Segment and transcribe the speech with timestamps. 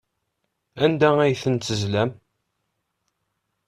[0.83, 2.11] Anda ay ten-tezlam?